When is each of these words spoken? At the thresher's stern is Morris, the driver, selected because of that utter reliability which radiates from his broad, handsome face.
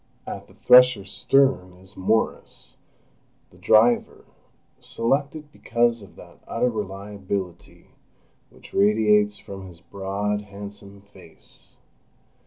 At 0.25 0.47
the 0.47 0.55
thresher's 0.55 1.11
stern 1.11 1.73
is 1.73 1.95
Morris, 1.95 2.77
the 3.51 3.57
driver, 3.59 4.25
selected 4.79 5.51
because 5.51 6.01
of 6.01 6.15
that 6.15 6.39
utter 6.47 6.71
reliability 6.71 7.85
which 8.49 8.73
radiates 8.73 9.37
from 9.37 9.67
his 9.67 9.79
broad, 9.79 10.41
handsome 10.41 11.01
face. 11.01 11.77